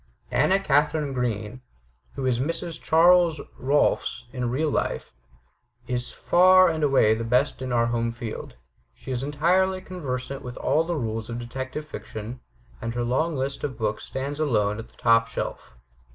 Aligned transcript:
Anna 0.31 0.59
Katharine 0.59 1.13
Green, 1.13 1.61
who 2.15 2.25
is 2.25 2.39
Mrs. 2.39 2.81
Charles 2.81 3.39
Rohlfs 3.61 4.23
in 4.33 4.49
real 4.49 4.71
life, 4.71 5.13
is 5.85 6.09
far 6.11 6.69
and 6.69 6.83
away 6.83 7.13
the 7.13 7.23
best 7.23 7.61
in 7.61 7.71
our 7.71 7.85
home 7.85 8.09
field. 8.11 8.55
She 8.95 9.11
is 9.11 9.21
entirely 9.21 9.79
conversant 9.79 10.41
with 10.41 10.57
all 10.57 10.83
the 10.85 10.95
rules 10.95 11.29
of 11.29 11.37
detective 11.37 11.85
fiction, 11.85 12.39
and 12.81 12.95
her 12.95 13.03
long 13.03 13.35
list 13.35 13.63
of 13.63 13.77
books 13.77 14.03
stands 14.05 14.39
alone 14.39 14.79
on 14.79 14.87
the 14.87 14.93
top 14.97 15.27
shelf. 15.27 15.75